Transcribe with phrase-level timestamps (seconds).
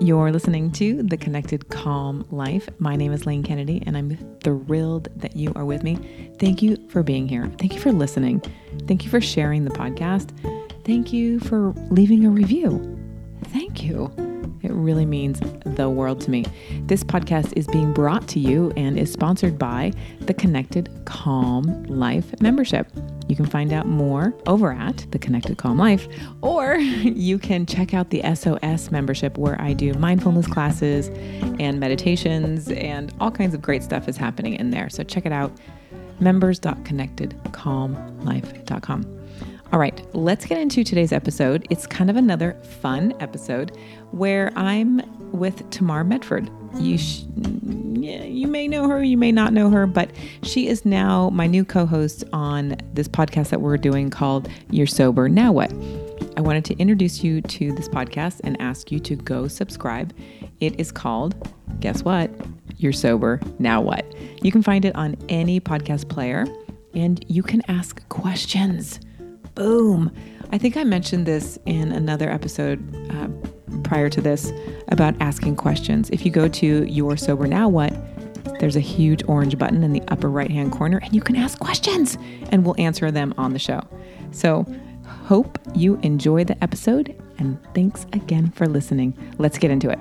[0.00, 2.68] You're listening to The Connected Calm Life.
[2.78, 5.96] My name is Lane Kennedy, and I'm thrilled that you are with me.
[6.38, 7.50] Thank you for being here.
[7.58, 8.42] Thank you for listening.
[8.86, 10.30] Thank you for sharing the podcast.
[10.84, 12.98] Thank you for leaving a review.
[13.44, 14.12] Thank you.
[14.62, 16.44] It really means the world to me.
[16.82, 22.38] This podcast is being brought to you and is sponsored by the Connected Calm Life
[22.40, 22.90] membership.
[23.28, 26.08] You can find out more over at the Connected Calm Life,
[26.42, 31.08] or you can check out the SOS membership where I do mindfulness classes
[31.58, 34.88] and meditations, and all kinds of great stuff is happening in there.
[34.90, 35.52] So check it out
[36.20, 39.13] members.connectedcalmlife.com.
[39.72, 41.66] All right, let's get into today's episode.
[41.68, 43.76] It's kind of another fun episode
[44.12, 45.00] where I'm
[45.32, 46.48] with Tamar Medford.
[46.78, 50.10] You sh- you may know her, you may not know her, but
[50.42, 55.28] she is now my new co-host on this podcast that we're doing called You're Sober
[55.28, 55.72] Now What.
[56.36, 60.14] I wanted to introduce you to this podcast and ask you to go subscribe.
[60.60, 61.34] It is called,
[61.80, 62.30] guess what?
[62.76, 64.04] You're Sober Now What.
[64.42, 66.46] You can find it on any podcast player
[66.94, 69.00] and you can ask questions.
[69.54, 70.12] Boom.
[70.50, 73.28] I think I mentioned this in another episode uh,
[73.82, 74.52] prior to this
[74.88, 76.10] about asking questions.
[76.10, 77.92] If you go to Your Sober Now What,
[78.60, 81.58] there's a huge orange button in the upper right hand corner, and you can ask
[81.58, 82.18] questions
[82.50, 83.80] and we'll answer them on the show.
[84.32, 84.66] So,
[85.24, 89.16] hope you enjoy the episode, and thanks again for listening.
[89.38, 90.00] Let's get into it.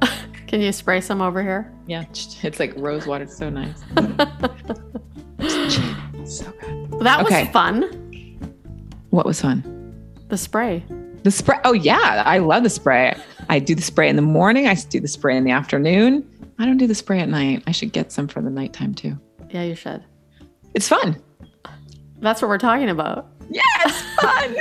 [0.46, 1.72] Can you spray some over here?
[1.86, 2.04] Yeah,
[2.42, 3.24] it's like rose water.
[3.24, 3.78] It's so nice.
[6.24, 7.00] so good.
[7.00, 8.01] That was fun.
[9.12, 9.62] What was fun?
[10.28, 10.82] The spray.
[11.22, 11.58] The spray.
[11.64, 13.14] Oh yeah, I love the spray.
[13.50, 14.66] I do the spray in the morning.
[14.66, 16.26] I do the spray in the afternoon.
[16.58, 17.62] I don't do the spray at night.
[17.66, 19.18] I should get some for the nighttime too.
[19.50, 20.02] Yeah, you should.
[20.72, 21.22] It's fun.
[22.20, 23.28] That's what we're talking about.
[23.50, 24.56] Yes, fun.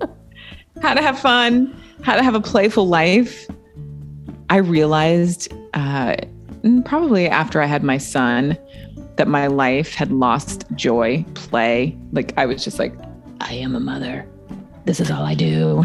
[0.82, 3.46] how to have fun, how to have a playful life.
[4.50, 6.16] I realized uh,
[6.84, 8.58] probably after I had my son
[9.14, 11.96] that my life had lost joy, play.
[12.10, 12.92] Like I was just like,
[13.42, 14.24] I am a mother.
[14.84, 15.84] This is all I do.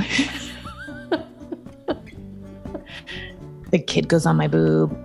[3.71, 4.95] the kid goes on my boob.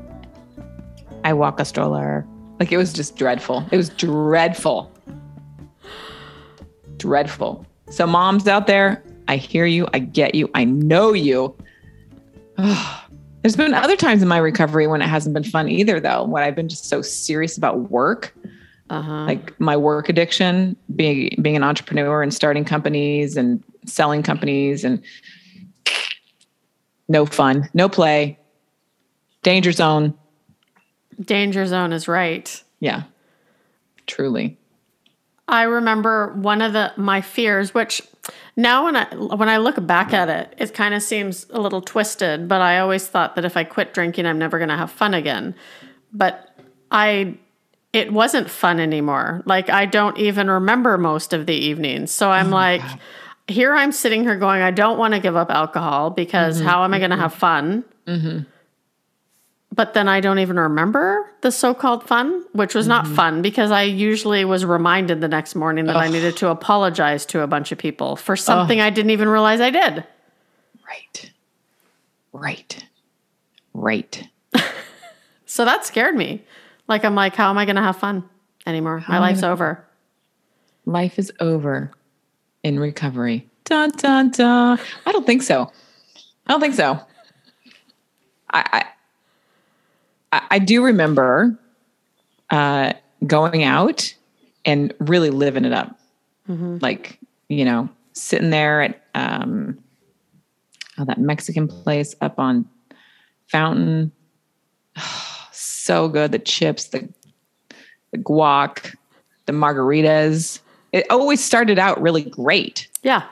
[1.24, 2.26] I walk a stroller.
[2.60, 3.66] Like it was just dreadful.
[3.72, 4.92] It was dreadful.
[6.98, 7.66] Dreadful.
[7.88, 9.88] So, moms out there, I hear you.
[9.94, 10.50] I get you.
[10.54, 11.56] I know you.
[12.58, 16.42] There's been other times in my recovery when it hasn't been fun either, though, when
[16.42, 18.34] I've been just so serious about work
[18.92, 19.24] uh-huh.
[19.24, 25.02] like my work addiction, being being an entrepreneur and starting companies and selling companies and
[27.08, 28.38] no fun, no play,
[29.42, 30.12] danger zone.
[31.18, 32.62] Danger zone is right.
[32.80, 33.04] Yeah,
[34.06, 34.58] truly.
[35.48, 38.02] I remember one of the my fears, which
[38.56, 41.80] now when I when I look back at it, it kind of seems a little
[41.80, 42.46] twisted.
[42.46, 45.14] But I always thought that if I quit drinking, I'm never going to have fun
[45.14, 45.54] again.
[46.12, 46.54] But
[46.90, 47.38] I
[47.92, 49.42] it wasn't fun anymore.
[49.44, 52.10] Like I don't even remember most of the evenings.
[52.10, 52.82] So I'm oh, like,
[53.48, 56.84] here I'm sitting here going, I don't want to give up alcohol because mm-hmm, how
[56.84, 57.22] am I going to mm-hmm.
[57.22, 57.84] have fun?
[58.06, 58.38] Mm-hmm.
[59.74, 63.14] But then I don't even remember the so called fun, which was not mm-hmm.
[63.14, 67.40] fun because I usually was reminded the next morning that I needed to apologize to
[67.40, 70.04] a bunch of people for something I didn't even realize I did.
[70.86, 71.32] Right.
[72.32, 72.84] Right.
[73.72, 74.28] Right.
[75.46, 76.44] so that scared me.
[76.92, 78.22] Like I'm like, how am I going to have fun
[78.66, 78.98] anymore?
[78.98, 79.54] How My life's gonna...
[79.54, 79.84] over.
[80.84, 81.90] Life is over
[82.62, 83.48] in recovery.
[83.64, 84.78] Dun dun dun.
[85.06, 85.72] I don't think so.
[86.46, 87.00] I don't think so.
[88.52, 88.84] I
[90.32, 91.58] I, I do remember
[92.50, 92.92] uh,
[93.26, 94.14] going out
[94.66, 95.98] and really living it up.
[96.46, 96.76] Mm-hmm.
[96.82, 99.78] Like you know, sitting there at um,
[100.98, 102.68] oh, that Mexican place up on
[103.46, 104.12] Fountain.
[105.82, 106.32] so good.
[106.32, 107.08] The chips, the
[108.12, 108.94] the guac,
[109.46, 110.60] the margaritas.
[110.92, 112.88] It always started out really great.
[113.02, 113.24] Yeah.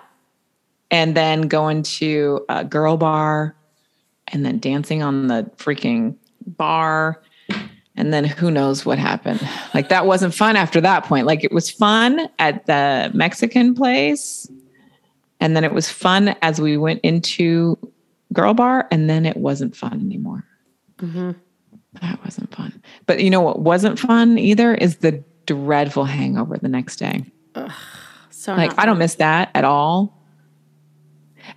[0.90, 3.54] And then going to a girl bar
[4.28, 6.16] and then dancing on the freaking
[6.46, 7.22] bar.
[7.96, 9.46] And then who knows what happened.
[9.74, 11.26] Like that wasn't fun after that point.
[11.26, 14.50] Like it was fun at the Mexican place.
[15.38, 17.76] And then it was fun as we went into
[18.32, 18.88] girl bar.
[18.90, 20.44] And then it wasn't fun anymore.
[20.98, 21.32] Mm-hmm.
[22.00, 22.82] That wasn't fun.
[23.06, 27.24] But you know what wasn't fun either is the dreadful hangover the next day.
[27.54, 27.72] Ugh,
[28.30, 30.16] so like I don't miss that at all.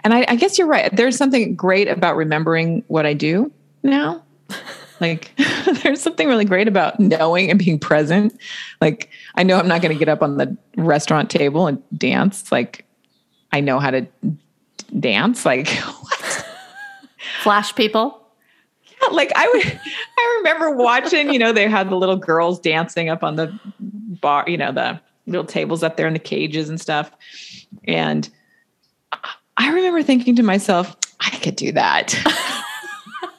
[0.04, 0.94] And I, I guess you're right.
[0.96, 3.52] There's something great about remembering what I do
[3.84, 4.24] now.
[5.00, 5.32] like
[5.84, 8.38] there's something really great about knowing and being present.
[8.82, 12.52] Like I know I'm not going to get up on the restaurant table and dance.
[12.52, 12.86] Like
[13.54, 14.08] I know how to
[15.00, 15.46] dance.
[15.46, 16.46] Like, what?
[17.42, 18.23] Flash people.
[19.12, 19.82] like I would,
[20.18, 24.46] I remember watching, you know, they had the little girls dancing up on the bar,
[24.48, 27.12] you know, the little tables up there in the cages and stuff.
[27.86, 28.30] And
[29.58, 32.16] I remember thinking to myself, I could do that.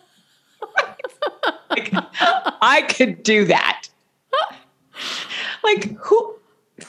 [1.70, 3.88] like, I could do that.
[5.62, 6.36] like who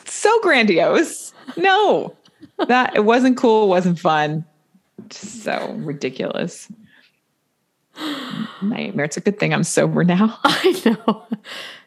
[0.05, 1.33] so grandiose.
[1.57, 2.15] No.
[2.67, 4.45] That it wasn't cool, it wasn't fun.
[5.09, 6.71] Just so ridiculous.
[8.61, 9.05] Nightmare.
[9.05, 10.37] It's a good thing I'm sober now.
[10.43, 11.25] I know.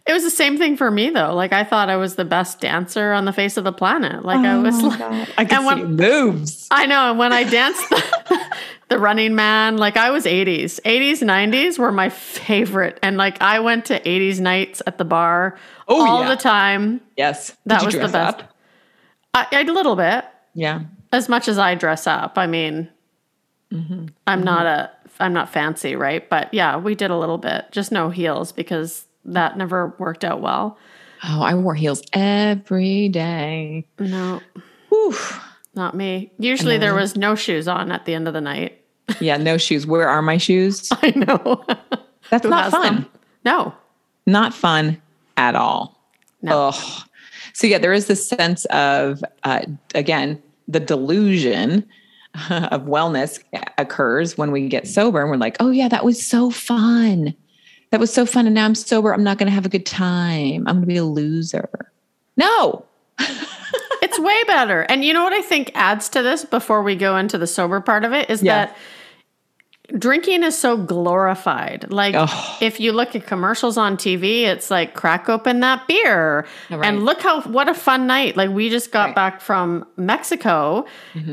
[0.06, 1.34] It was the same thing for me though.
[1.34, 4.24] Like I thought I was the best dancer on the face of the planet.
[4.24, 5.00] Like I was like
[5.36, 6.66] I can see moves.
[6.70, 7.10] I know.
[7.10, 8.40] And when I danced the,
[8.88, 10.80] the running man, like I was 80s.
[10.80, 12.98] 80s, 90s were my favorite.
[13.02, 15.58] And like I went to 80s nights at the bar
[15.88, 16.28] Oh, all yeah.
[16.30, 17.02] the time.
[17.18, 17.54] Yes.
[17.66, 18.14] That was the best.
[18.40, 18.56] up?
[19.34, 20.24] I, I a little bit.
[20.54, 20.84] Yeah.
[21.12, 22.38] As much as I dress up.
[22.38, 22.88] I mean,
[23.70, 24.06] Mm-hmm.
[24.26, 24.90] I'm not a
[25.20, 26.28] I'm not fancy, right?
[26.28, 27.66] But yeah, we did a little bit.
[27.72, 30.78] Just no heels because that never worked out well.
[31.24, 33.86] Oh, I wore heels every day.
[33.98, 34.40] No,
[34.90, 35.16] Whew.
[35.74, 36.32] not me.
[36.38, 38.74] Usually there was no shoes on at the end of the night.
[39.20, 39.86] Yeah, no shoes.
[39.86, 40.90] Where are my shoes?
[41.02, 41.64] I know.
[42.28, 42.82] That's Who not fun.
[42.82, 43.06] them?
[43.42, 43.74] No.
[44.26, 45.00] Not fun
[45.38, 45.98] at all.
[46.42, 46.68] No.
[46.68, 47.02] Ugh.
[47.54, 49.62] So yeah, there is this sense of uh,
[49.94, 51.88] again the delusion
[52.50, 53.38] of wellness
[53.78, 57.34] occurs when we get sober and we're like, oh yeah, that was so fun.
[57.90, 59.14] That was so fun, and now I'm sober.
[59.14, 60.66] I'm not going to have a good time.
[60.68, 61.90] I'm going to be a loser.
[62.36, 62.84] No.
[64.00, 64.82] It's way better.
[64.82, 67.80] And you know what I think adds to this before we go into the sober
[67.80, 68.66] part of it is Yeah.
[68.66, 68.76] that
[69.96, 71.90] drinking is so glorified.
[71.90, 72.28] Like Ugh.
[72.60, 76.84] if you look at commercials on TV, it's like crack open that beer Right.
[76.86, 78.36] and look how what a fun night.
[78.36, 79.08] Like we just got Right.
[79.08, 79.14] Mm-hmm.
[79.14, 80.84] back from Mexico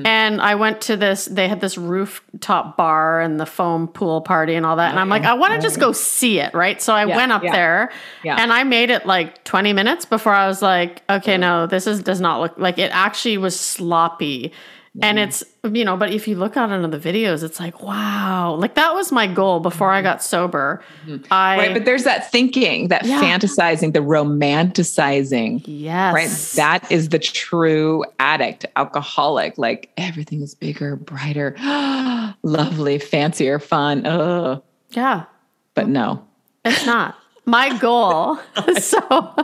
[0.06, 4.56] and I went to this they had this rooftop bar and the foam pool party
[4.56, 6.81] and all that and I'm like I want to just go see it, right?
[6.81, 7.51] So I Yeah, went up yeah.
[7.51, 7.92] there
[8.24, 8.38] Yeah.
[8.42, 12.01] and I made it like 20 minutes before I was like, okay, no, this is
[12.01, 14.54] does not look like it actually was sloppy.
[15.01, 15.27] And Mm-hmm.
[15.27, 15.44] it's,
[15.74, 18.56] you know, but if you look at in the videos, it's like, wow.
[18.57, 20.81] Like that was my goal before I got sober.
[21.06, 21.25] Mm-hmm.
[21.33, 23.19] Right, but there's that thinking, that Yeah.
[23.21, 25.63] fantasizing, the romanticizing.
[25.65, 26.13] yes.
[26.13, 26.30] Right.
[26.56, 29.57] That is the true addict, alcoholic.
[29.57, 31.56] Like everything is bigger, brighter,
[32.44, 34.06] lovely, fancier, fun.
[34.06, 34.63] Ugh.
[34.91, 35.24] yeah.
[35.74, 36.25] But no.
[36.63, 37.15] It's not.
[37.45, 38.39] My goal,
[38.80, 39.36] so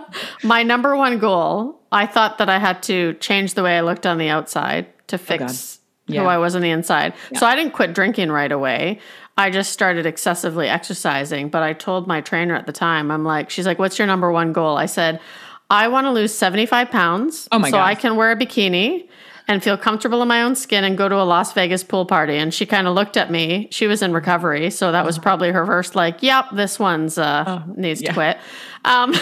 [0.44, 4.08] my number one goal, I thought that I had to change the way I looked
[4.08, 6.22] on the outside to fix Yeah.
[6.24, 7.14] who I was on the inside.
[7.36, 9.00] So I didn't quit drinking right away.
[9.38, 11.50] I just started excessively exercising.
[11.50, 14.32] But I told my trainer at the time, I'm like, she's like, what's your number
[14.32, 14.76] one goal?
[14.78, 15.22] I said,
[15.70, 17.86] I want to lose 75 pounds Oh my so God.
[17.86, 19.08] I can wear a bikini
[19.48, 22.36] and feel comfortable in my own skin and go to a Las Vegas pool party.
[22.38, 23.68] And she kind of looked at me.
[23.72, 24.70] She was in recovery.
[24.70, 28.06] So that was probably her first, like, yep, this one's uh, needs Uh-huh.
[28.06, 28.10] yeah.
[28.10, 28.38] to quit.
[28.86, 29.14] Um,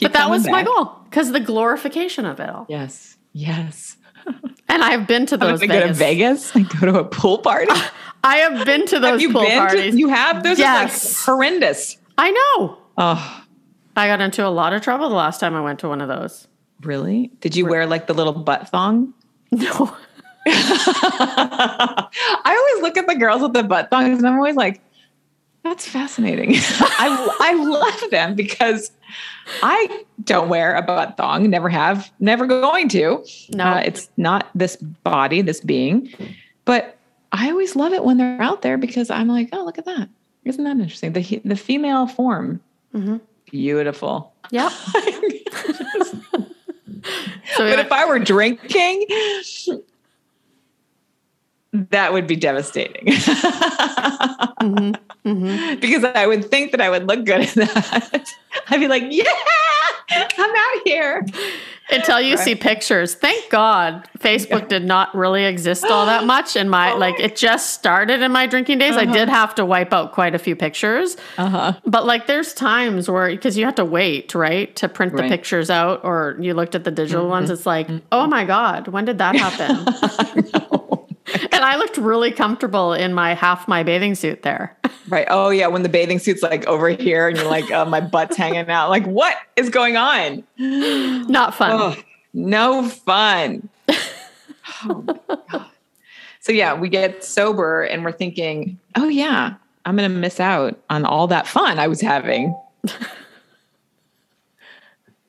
[0.00, 2.66] but that was my goal because the glorification of it all.
[2.68, 3.16] Yes.
[3.32, 3.96] Yes.
[4.68, 6.52] And I've been to I'm those gonna go to Vegas.
[6.52, 7.70] Vegas and go to a pool party.
[8.22, 9.94] I have been to those have you pool been parties.
[9.94, 9.98] to?
[9.98, 10.42] You have?
[10.42, 10.68] Those Yes.
[10.68, 11.96] are like horrendous.
[12.18, 12.78] I know.
[12.98, 13.44] Oh,
[13.96, 16.08] I got into a lot of trouble the last time I went to one of
[16.08, 16.46] those.
[16.82, 17.30] really?
[17.40, 19.14] Did you wear like the little butt thong?
[19.50, 19.96] No.
[20.46, 22.06] I
[22.46, 24.80] always look at the girls with the butt thongs and I'm always like,
[25.64, 26.52] that's fascinating.
[26.56, 28.90] I, I love them because
[29.62, 33.24] I don't wear a butt thong, never have, never going to.
[33.50, 33.64] No.
[33.64, 36.12] Uh, it's not this body, this being.
[36.64, 36.96] But
[37.32, 40.08] I always love it when they're out there because I'm like, oh, look at that.
[40.44, 41.12] Isn't that interesting?
[41.12, 42.60] The, the female form,
[42.94, 43.16] Mm-hmm.
[43.50, 44.32] beautiful.
[44.50, 44.72] Yep.
[47.56, 49.06] So we But if I were drinking,
[51.90, 53.06] that would be devastating.
[54.58, 55.80] Mm-hmm.
[55.80, 58.28] Because I would think that I would look good in that.
[58.68, 59.24] I'd be like, yeah,
[60.10, 61.24] I'm out here.
[61.90, 66.56] until you see pictures, thank God Facebook did not really exist all that much.
[66.56, 68.96] in my, Oh like, it just started in my drinking days.
[68.96, 71.16] I did have to wipe out quite a few pictures.
[71.36, 71.74] Uh-huh.
[71.84, 75.24] But like, there's times where, because you have to wait, right, to print the Right.
[75.26, 75.32] Mm-hmm.
[75.34, 79.04] pictures out, or you looked at the digital ones, it's like, oh my God, when
[79.04, 80.62] did that happen?
[81.52, 84.76] and I looked really comfortable in my half my bathing suit there.
[85.08, 85.26] Right.
[85.30, 85.68] Oh, yeah.
[85.68, 88.90] When the bathing suit's like over here and you're like, oh, my butt's hanging out.
[88.90, 90.44] Like, what is going on?
[90.58, 91.70] Not fun.
[91.72, 91.96] Oh,
[92.34, 93.70] no fun.
[94.84, 95.18] Oh, my
[95.50, 95.66] God.
[96.40, 99.54] So, yeah, we get sober and we're thinking, oh, yeah,
[99.86, 102.54] I'm going to miss out on all that fun I was having.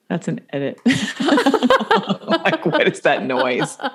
[0.09, 0.81] That's an edit.
[0.85, 3.77] like, what is that noise?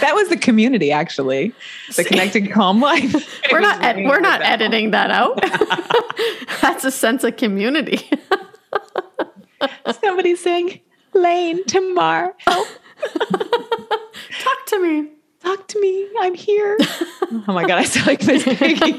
[0.00, 1.52] that was the community, actually.
[1.96, 3.14] The connected calm life.
[3.50, 4.52] We're not ed- we're not bell.
[4.52, 5.40] editing that out.
[6.62, 8.08] That's a sense of community.
[10.02, 10.80] Somebody saying,
[11.14, 12.68] Lane, Tamar, help,
[14.40, 15.10] Talk to me.
[15.42, 16.08] talk to me.
[16.20, 16.76] I'm here.
[16.80, 18.96] oh my God, I sound like Miss Piggy.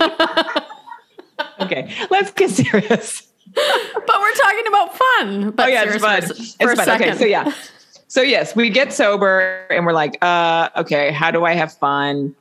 [1.61, 3.23] okay, let's get serious.
[3.53, 5.51] But we're talking about fun.
[5.51, 6.21] But oh yeah, it's fun.
[6.21, 6.89] for It's s- for a fun.
[7.01, 7.51] Okay, so yeah.
[8.07, 12.35] So yes, we get sober and we're like, uh, okay, how do I have fun?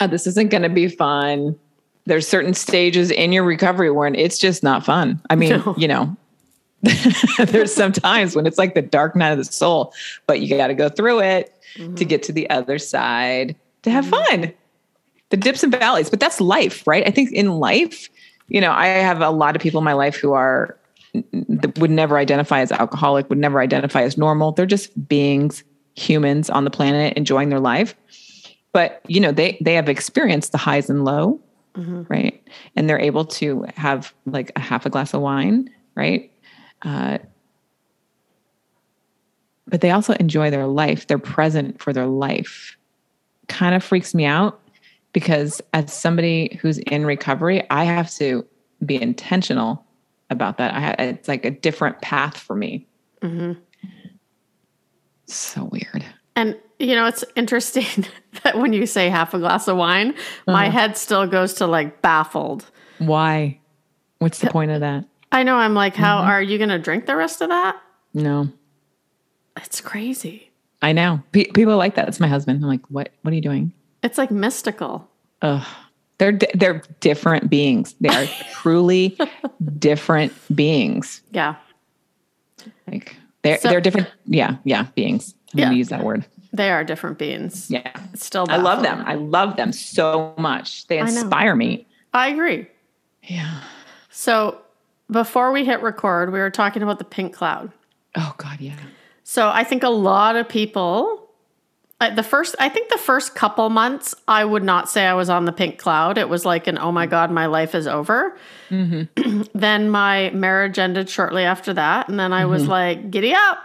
[0.00, 1.58] Uh, this isn't going to be fun.
[2.06, 5.20] There's certain stages in your recovery when it's just not fun.
[5.30, 5.74] I mean, No.
[5.76, 6.16] you know,
[7.38, 9.92] there's some times when it's like the dark night of the soul,
[10.26, 11.54] but you got to go through it
[11.96, 14.52] to get to the other side to have fun.
[15.30, 17.06] The dips and valleys, but that's life, right?
[17.06, 18.08] I think in life,
[18.48, 20.77] you know, I have a lot of people in my life who are
[21.14, 24.52] that would never identify as alcoholic, would never identify as normal.
[24.52, 25.64] They're just beings,
[25.96, 27.94] humans on the planet enjoying their life.
[28.72, 31.40] But you know, they they have experienced the highs and low,
[32.08, 32.42] right?
[32.76, 36.30] And they're able to have like a half a glass of wine, right?
[36.82, 37.18] Uh,
[39.66, 41.06] but they also enjoy their life.
[41.06, 42.76] They're present for their life.
[43.48, 44.60] Kind of freaks me out
[45.12, 48.46] because as somebody who's in recovery, I have to
[48.84, 49.84] be intentional
[50.30, 50.74] about that.
[50.74, 52.86] I ha- it's like a different path for me.
[55.26, 56.04] So weird.
[56.36, 58.04] And you know, it's interesting
[58.44, 60.14] that when you say half a glass of wine,
[60.46, 60.78] my Uh-huh.
[60.78, 62.70] head still goes to like baffled.
[62.98, 63.58] Why?
[64.18, 65.04] What's the point of that?
[65.32, 66.30] I know I'm like, how Mm-hmm.
[66.30, 67.76] are you going to drink the rest of that?
[68.14, 68.48] No,
[69.56, 70.50] It's crazy.
[70.80, 71.22] I know.
[71.32, 72.08] Pe- people like that.
[72.08, 72.62] It's my husband.
[72.62, 73.10] I'm like, what?
[73.22, 73.72] What are you doing?
[74.02, 75.08] It's like mystical.
[75.42, 75.66] Ugh.
[76.18, 77.94] They're they're different beings.
[78.00, 79.16] They are truly
[79.78, 81.22] different beings.
[81.30, 81.54] Yeah.
[82.90, 84.08] Like they're So- they're different.
[84.26, 85.34] Yeah, yeah, beings.
[85.52, 85.64] I'm Yeah.
[85.66, 86.24] gonna use that word.
[86.52, 87.70] They are different beings.
[87.70, 89.02] Yeah, It's still I love them.
[89.06, 90.86] I love them so much.
[90.86, 91.86] They inspire me.
[92.14, 92.66] I agree.
[93.24, 93.60] Yeah.
[94.10, 94.58] So
[95.10, 97.70] before we hit record, we were talking about the pink cloud.
[98.16, 98.74] Oh God, yeah.
[99.24, 101.27] So I think a lot of people,
[102.00, 105.28] uh, the first, I think the first couple months, I would not say I was
[105.28, 106.16] on the pink cloud.
[106.16, 108.38] It was like an, oh my God, my life is over.
[108.70, 112.08] then my marriage ended shortly after that.
[112.08, 113.58] And then I was like, giddy up.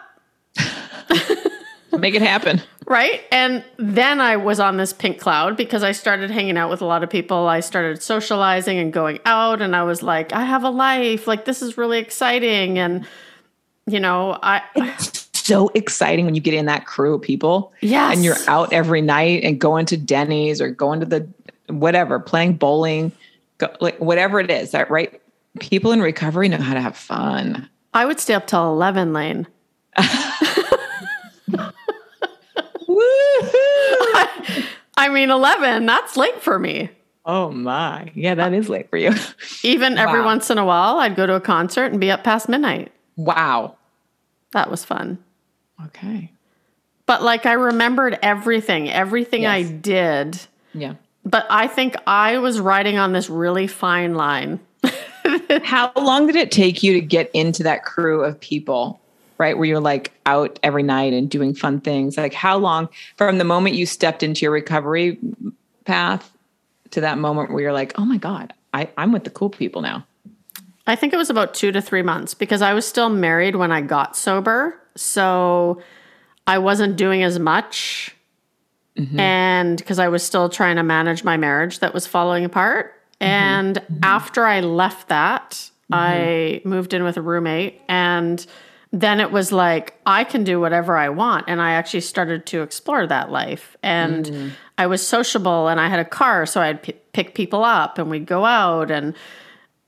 [1.92, 2.62] Make it happen.
[2.88, 3.22] Right.
[3.32, 6.86] And then I was on this pink cloud because I started hanging out with a
[6.86, 7.48] lot of people.
[7.48, 9.62] I started socializing and going out.
[9.62, 11.28] And I was like, I have a life.
[11.28, 12.80] Like, this is really exciting.
[12.80, 13.06] And,
[13.86, 14.64] you know, I,
[15.46, 17.74] so exciting when you get in that crew of people.
[17.82, 18.16] Yes.
[18.16, 21.28] And you're out every night and going to Denny's or going to the
[21.68, 23.12] whatever, playing bowling,
[23.58, 24.72] go, like whatever it is.
[24.72, 25.22] That right?
[25.60, 27.70] People in recovery know how to have fun.
[27.94, 29.48] I would stay up till 11 lane.
[32.88, 34.66] Woohoo!
[34.98, 36.90] I mean, 11, that's late for me.
[37.26, 38.12] oh my.
[38.16, 39.14] Yeah, that is late for you.
[39.64, 40.26] Even every Wow.
[40.26, 42.92] once in a while, I'd go to a concert and be up past midnight.
[43.16, 43.76] wow.
[44.52, 45.18] That was fun.
[45.86, 46.32] Okay.
[47.06, 50.40] But like, I remembered everything, everything I did.
[50.74, 50.96] Yeah.
[51.26, 54.60] But I think I was riding on this really fine line.
[55.64, 59.00] How long did it take you to get into that crew of people?
[59.40, 62.18] Right, where you're like out every night and doing fun things.
[62.18, 62.88] Like, how long
[63.18, 65.18] from the moment you stepped into your recovery
[65.86, 66.32] path
[66.92, 69.82] to that moment where you're like, oh my God, I, I'm with the cool people
[69.82, 70.06] now?
[70.86, 73.72] I think it was about two to three months because I was still married when
[73.72, 74.80] I got sober.
[74.96, 75.82] So
[76.48, 78.16] I wasn't doing as much.
[78.98, 79.20] Mm-hmm.
[79.20, 82.94] And because I was still trying to manage my marriage that was falling apart.
[83.20, 83.32] Mm-hmm.
[83.32, 84.00] And mm-hmm.
[84.04, 87.80] after I left that, I moved in with a roommate.
[87.88, 88.46] And
[88.92, 91.46] then it was like, I can do whatever I want.
[91.48, 93.76] And I actually started to explore that life.
[93.82, 94.52] And mm.
[94.78, 96.46] I was sociable and I had a car.
[96.46, 98.92] So I'd p- pick people up and we'd go out.
[98.92, 99.16] And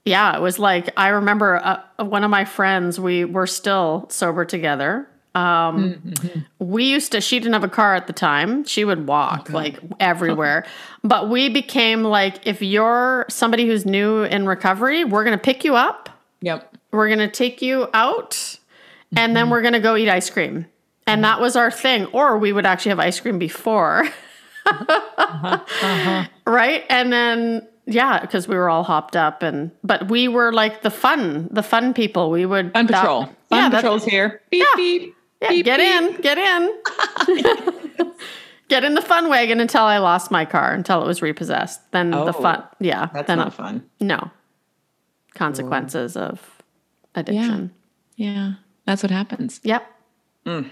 [0.06, 2.98] yeah, it was like I remember uh, one of my friends.
[2.98, 5.08] We were still sober together.
[5.34, 6.40] Um, mm, mm-hmm.
[6.64, 7.20] We used to.
[7.20, 8.64] She didn't have a car at the time.
[8.64, 10.64] She would walk like everywhere.
[11.02, 15.74] but we became like, if you're somebody who's new in recovery, we're gonna pick you
[15.74, 16.08] up.
[16.40, 16.76] Yep.
[16.92, 18.58] We're gonna take you out,
[19.16, 19.50] and then mm-hmm.
[19.50, 20.66] we're gonna go eat ice cream.
[21.08, 21.22] And mm-hmm.
[21.22, 22.06] that was our thing.
[22.06, 24.08] Or we would actually have ice cream before.
[24.68, 25.58] Uh-huh.
[25.82, 26.26] Uh-huh.
[26.44, 26.84] Right.
[26.90, 30.90] And then yeah, because we were all hopped up and but we were like the
[30.90, 32.30] fun, the fun people.
[32.30, 33.24] We would Fun that- patrol.
[33.48, 34.42] Fun yeah, patrol's here.
[34.50, 34.76] Beep, Yeah.
[34.76, 35.14] beep.
[35.42, 36.16] yeah, beep, get beep.
[36.16, 38.12] in, get in.
[38.68, 41.80] get in the fun wagon until I lost my car, until it was repossessed.
[41.92, 43.08] Then the Oh, fun yeah.
[43.14, 43.84] That's then not fun.
[44.00, 44.30] no.
[45.34, 46.40] Consequences of
[47.14, 47.70] addiction.
[48.16, 48.54] Yeah.
[48.86, 49.60] That's what happens.
[49.64, 49.86] Yep.
[50.46, 50.70] Mm.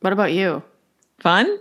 [0.00, 0.62] What about you?
[1.20, 1.58] fun.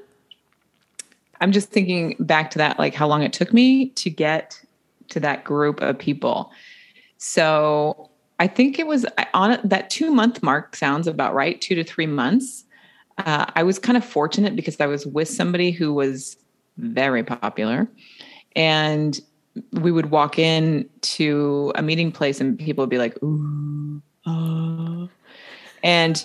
[1.42, 4.60] I'm just thinking back to that, like how long it took me to get
[5.10, 6.52] to that group of people.
[7.18, 11.84] So I think it was on that two month mark sounds about right, two to
[11.84, 12.66] three months.
[13.18, 16.38] Uh, I was kind of fortunate because I was with somebody who was
[16.78, 17.88] very popular,
[18.56, 19.20] and
[19.72, 25.08] we would walk in to a meeting place, and people would be like, "Ooh, uh.
[25.84, 26.24] and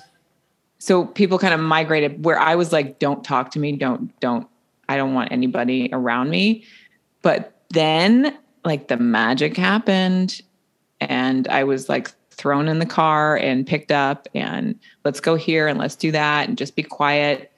[0.79, 4.47] so people kind of migrated where I was like, "Don't talk to me, don't, don't,
[4.93, 6.65] I don't want anybody around me."
[7.23, 10.41] But then, like, the magic happened,
[11.01, 15.69] and I was like thrown in the car and picked up and let's go here
[15.69, 17.53] and let's do that and just be quiet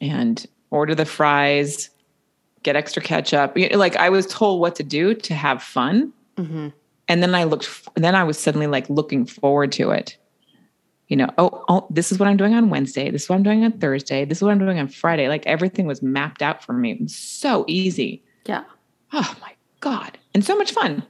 [0.00, 1.90] and order the fries
[2.62, 6.68] get extra ketchup like i was told what to do to have fun mm-hmm.
[7.08, 10.16] and then i looked then i was suddenly like looking forward to it
[11.08, 13.42] you know oh, oh this is what i'm doing on wednesday this is what i'm
[13.42, 16.62] doing on thursday this is what i'm doing on friday like everything was mapped out
[16.62, 16.92] for me.
[16.92, 18.22] It was so easy.
[18.46, 18.64] Yeah.
[19.12, 20.18] Oh my god.
[20.34, 21.04] And so much fun.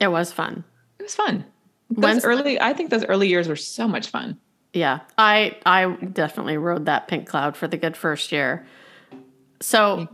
[0.00, 0.64] It was fun.
[0.98, 1.44] It was fun.
[1.90, 4.38] Those early, I think those early years were so much fun.
[4.72, 8.66] Yeah, I I definitely rode that pink cloud for the good first year.
[9.60, 10.08] So,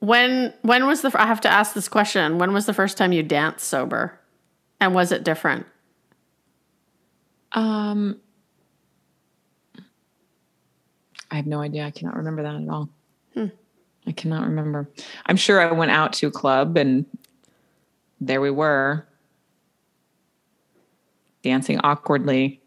[0.00, 2.38] when when was the I have to ask this question?
[2.38, 4.18] When was the first time you danced sober,
[4.80, 5.66] and was it different?
[7.52, 8.18] Um,
[11.30, 11.84] I have no idea.
[11.84, 12.88] I cannot remember that at all.
[13.34, 13.46] Hmm.
[14.06, 14.88] I cannot remember.
[15.26, 17.04] I'm sure I went out to a club and
[18.20, 19.06] there we were
[21.42, 22.60] dancing awkwardly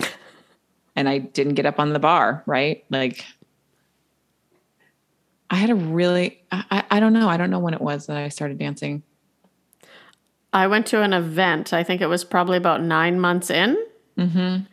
[0.96, 2.84] and I didn't get up on the bar, right?
[2.90, 3.24] Like
[5.50, 7.28] I had a really I, I don't know.
[7.28, 9.02] I don't know when it was that I started dancing.
[10.52, 11.74] I went to an event.
[11.74, 13.76] I think it was probably about nine months in.
[14.16, 14.64] Mm-hmm.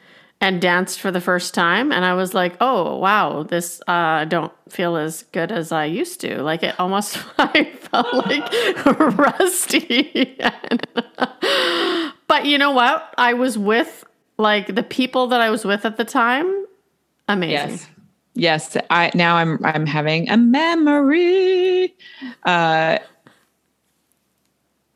[0.45, 4.53] And danced for the first time, and I was like, "Oh wow, this uh, don't
[4.69, 8.45] feel as good as I used to." Like it almost, I felt like
[9.17, 10.37] rusty.
[12.27, 13.11] But you know what?
[13.17, 14.03] I was with
[14.37, 16.65] like the people that I was with at the time.
[17.27, 17.79] Amazing.
[18.35, 18.75] Yes.
[18.75, 18.77] Yes.
[18.91, 21.95] I now I'm I'm having a memory.
[22.43, 22.99] Uh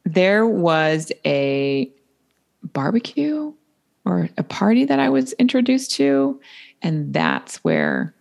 [0.05, 1.91] there was a
[2.63, 3.53] barbecue
[4.09, 6.39] or a party that I was introduced to,
[6.81, 8.13] and that's where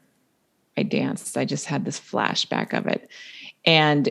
[0.77, 1.37] I danced.
[1.37, 3.11] I just had this flashback of it.
[3.64, 4.09] And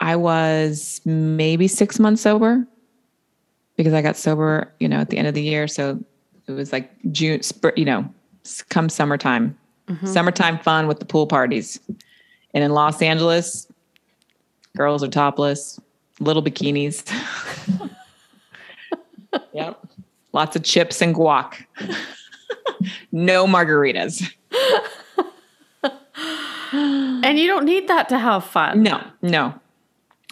[0.00, 2.66] I was maybe six months sober
[3.76, 5.68] because I got sober, you know, at the end of the year.
[5.68, 6.02] So
[6.48, 7.40] it was like June,
[7.76, 8.12] you know,
[8.68, 9.56] come summertime,
[9.88, 10.06] mm-hmm.
[10.06, 11.78] summertime fun with the pool parties.
[12.54, 13.68] And in Los Angeles,
[14.76, 15.80] girls are topless,
[16.18, 17.08] little bikinis.
[19.52, 19.81] yep.
[20.32, 21.64] Lots of chips and guac.
[23.12, 24.22] no margaritas.
[26.72, 28.82] and you don't need that to have fun.
[28.82, 29.54] No, no.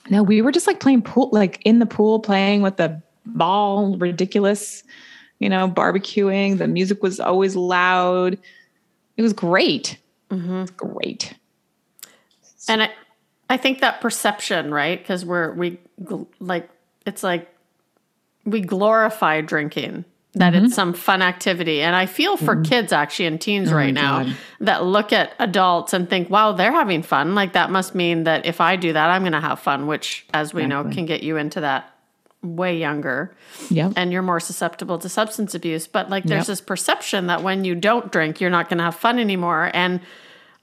[0.08, 3.96] No, we were just like playing pool, like in the pool, playing with the ball,
[3.96, 4.82] ridiculous,
[5.38, 6.58] you know, barbecuing.
[6.58, 8.38] The music was always loud.
[9.16, 9.98] It was great.
[10.30, 10.64] Mm-hmm.
[10.76, 11.34] great.
[12.68, 12.90] And I,
[13.48, 14.98] I think that perception, right?
[14.98, 15.78] Because we're we
[16.38, 16.70] like
[17.04, 17.52] it's like
[18.44, 20.66] we glorify drinking that mm-hmm.
[20.66, 21.82] it's some fun activity.
[21.82, 22.62] And I feel for mm-hmm.
[22.62, 24.36] kids actually and teens oh right now God.
[24.60, 27.34] that look at adults and think, wow, they're having fun.
[27.34, 30.26] Like that must mean that if I do that, I'm going to have fun, which,
[30.32, 30.88] as we exactly.
[30.88, 31.92] know, can get you into that
[32.42, 33.34] way younger
[33.68, 33.92] yep.
[33.96, 36.46] and you're more susceptible to substance abuse but like there's yep.
[36.46, 40.00] this perception that when you don't drink you're not going to have fun anymore and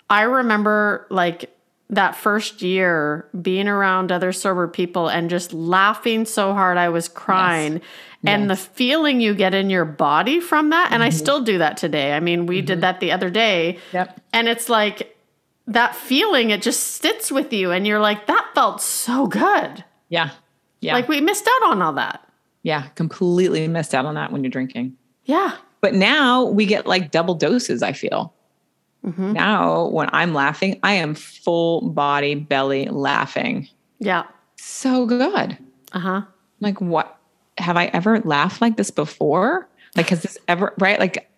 [0.10, 1.56] i remember like
[1.90, 7.08] that first year being around other sober people and just laughing so hard i was
[7.08, 7.84] crying yes.
[8.26, 8.50] and yes.
[8.50, 11.08] the feeling you get in your body from that and mm-hmm.
[11.08, 12.66] i still do that today i mean we mm-hmm.
[12.66, 14.20] did that the other day yep.
[14.34, 15.16] and it's like
[15.66, 20.32] that feeling it just sits with you and you're like that felt so good yeah
[20.82, 20.94] yeah.
[20.94, 22.24] Like we missed out on all that.
[22.64, 24.96] Yeah, completely missed out on that when you're drinking.
[25.26, 25.56] Yeah.
[25.82, 28.34] But now we get like double doses, I feel.
[29.08, 29.34] Mm-hmm.
[29.34, 33.70] Now, when I'm laughing, I am full body, belly laughing.
[34.00, 34.24] Yeah.
[34.58, 35.58] So good.
[35.94, 36.22] Uh huh.
[36.60, 37.18] Like, what?
[37.58, 39.68] Have I ever laughed like this before?
[39.96, 41.00] Like, has this ever, right?
[41.00, 41.30] Like,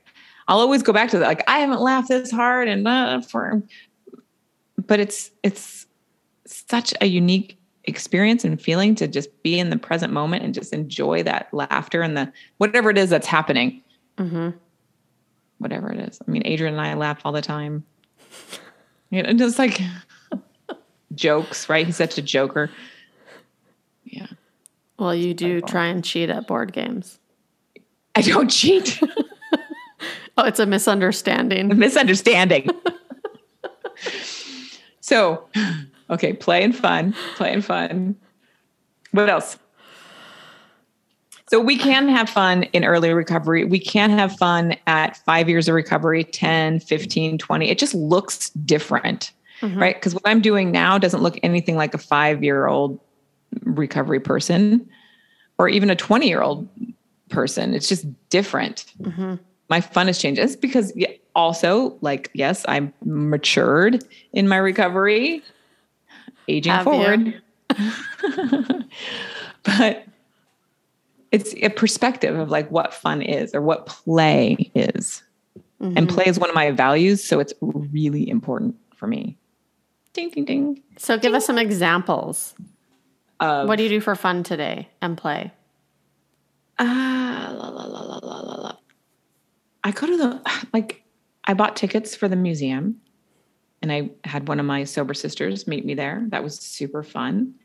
[0.47, 1.27] I'll always go back to that.
[1.27, 3.61] Like, I haven't laughed this hard and uh, for,
[4.87, 5.85] but it's, it's
[6.45, 10.73] such a unique experience and feeling to just be in the present moment and just
[10.73, 13.81] enjoy that laughter and the whatever it is that's happening.
[14.17, 14.49] Mm-hmm.
[15.59, 16.19] Whatever it is.
[16.25, 17.85] I mean, Adrian and I laugh all the time.
[19.09, 19.79] You know, just like
[21.15, 21.85] jokes, right?
[21.85, 22.69] He's such a joker.
[24.03, 24.27] Yeah.
[24.97, 27.19] Well, you do try and cheat at board games.
[28.15, 28.99] I don't cheat.
[30.37, 31.71] oh, it's a misunderstanding.
[31.71, 32.69] A misunderstanding.
[35.09, 35.49] So,
[36.11, 38.15] okay, play and fun, play and fun.
[39.09, 39.57] What else?
[41.49, 43.65] So we can have fun in early recovery.
[43.65, 47.69] We can have fun at five years of recovery, 10, 15, 20.
[47.69, 49.31] It just looks different,
[49.61, 49.79] mm-hmm.
[49.79, 49.95] right?
[49.95, 52.99] Because what I'm doing now doesn't look anything like a five year old
[53.63, 54.87] recovery person
[55.57, 56.69] or even a 20 year old
[57.29, 57.73] person.
[57.73, 58.85] It's just different.
[59.01, 59.35] Mm-hmm.
[59.69, 60.39] My fun has changed.
[60.39, 60.93] It's because
[61.35, 65.41] also, like, yes, I'm matured in my recovery,
[66.47, 67.41] aging have forward.
[69.63, 70.05] but
[71.31, 75.23] it's a perspective of like what fun is or what play is.
[75.81, 75.97] Mm-hmm.
[75.97, 77.23] And play is one of my values.
[77.23, 79.37] So it's really important for me.
[80.13, 80.83] Ding, ding, ding.
[80.97, 81.35] So give ding.
[81.35, 82.55] us some examples.
[83.39, 85.53] Of, what do you do for fun today and play?
[86.77, 88.75] Ah, uh, la, la, la, la, la, la.
[89.83, 90.41] I go to the,
[90.73, 91.03] like,
[91.45, 92.99] I bought tickets for the museum
[93.81, 96.25] and I had one of my sober sisters meet me there.
[96.29, 97.55] That was super fun.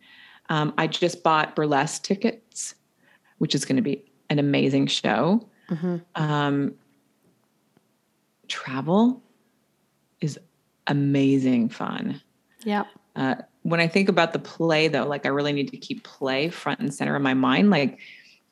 [0.48, 2.43] Um, I just bought burlesque tickets
[3.38, 5.46] which is going to be an amazing show.
[5.70, 5.96] Mm-hmm.
[6.14, 6.74] Um,
[8.48, 9.22] travel
[10.20, 10.38] is
[10.86, 12.20] amazing fun.
[12.64, 12.84] Yeah.
[13.16, 16.48] Uh, when I think about the play, though, like I really need to keep play
[16.50, 17.70] front and center in my mind.
[17.70, 17.98] Like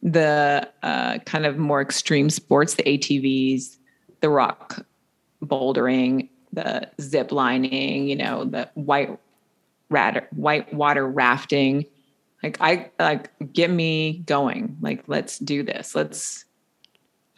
[0.03, 3.77] the uh, kind of more extreme sports, the ATVs,
[4.21, 4.85] the rock
[5.43, 9.19] bouldering, the zip lining, you know, the white
[9.91, 11.85] rat, white water rafting.
[12.43, 14.77] Like I like get me going.
[14.81, 15.95] Like let's do this.
[15.95, 16.45] Let's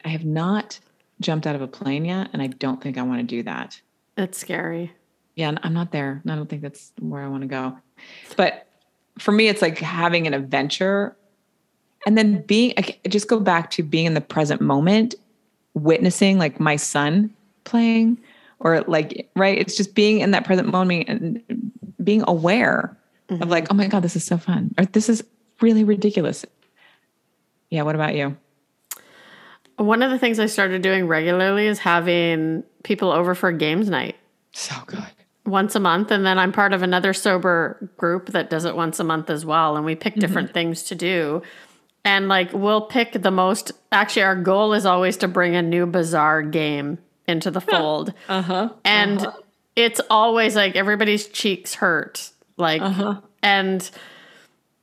[0.04, 0.78] I have not
[1.20, 3.80] jumped out of a plane yet and I don't think I want to do that.
[4.16, 4.92] It's scary.
[5.36, 6.22] Yeah, I'm not there.
[6.28, 7.76] I don't think that's where I want to go.
[8.36, 8.66] But
[9.18, 11.16] for me it's like having an adventure
[12.06, 15.14] and then being I just go back to being in the present moment,
[15.74, 18.18] witnessing like my son playing
[18.60, 21.42] or like right it's just being in that present moment and
[22.02, 22.96] being aware
[23.28, 23.42] mm-hmm.
[23.42, 24.74] of like, oh my God, this is so fun.
[24.78, 25.24] Or this is
[25.60, 26.44] really ridiculous.
[27.70, 27.82] Yeah.
[27.82, 28.36] What about you?
[29.76, 34.16] One of the things I started doing regularly is having people over for games night.
[34.52, 35.04] So good.
[35.44, 36.10] Once a month.
[36.10, 39.44] And then I'm part of another sober group that does it once a month as
[39.44, 39.76] well.
[39.76, 40.54] And we pick different mm-hmm.
[40.54, 41.42] things to do.
[42.04, 45.86] And like we'll pick the most, actually, our goal is always to bring a new
[45.86, 48.12] bizarre game into the fold.
[48.28, 48.68] uh-huh.
[48.84, 49.38] And uh-huh.
[49.74, 53.20] it's always like everybody's cheeks hurt like, uh-huh.
[53.42, 53.90] and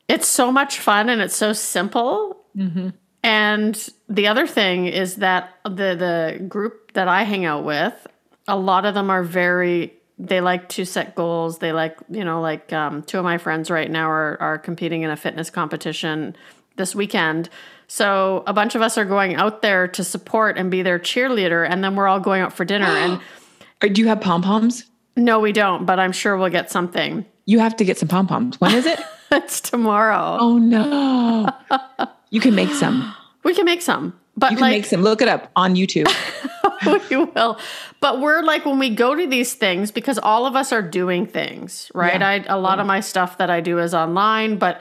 [0.07, 2.45] it's so much fun and it's so simple.
[2.55, 2.89] Mm-hmm.
[3.23, 8.07] And the other thing is that the the group that I hang out with,
[8.47, 11.59] a lot of them are very they like to set goals.
[11.59, 15.03] They like, you know, like um, two of my friends right now are are competing
[15.03, 16.35] in a fitness competition
[16.77, 17.49] this weekend.
[17.87, 21.67] So a bunch of us are going out there to support and be their cheerleader,
[21.67, 22.85] and then we're all going out for dinner.
[23.81, 24.85] and do you have pom poms?
[25.17, 27.25] No, we don't, but I'm sure we'll get something.
[27.45, 28.59] You have to get some pom poms.
[28.59, 28.99] When is it?
[29.31, 30.37] it's tomorrow.
[30.39, 31.49] Oh no!
[32.29, 33.15] you can make some.
[33.43, 35.01] We can make some, but you can like, make some.
[35.01, 36.05] Look it up on YouTube.
[37.09, 37.57] we will.
[37.99, 41.25] But we're like when we go to these things because all of us are doing
[41.25, 42.21] things, right?
[42.21, 42.27] Yeah.
[42.27, 42.81] I a lot yeah.
[42.81, 44.79] of my stuff that I do is online, but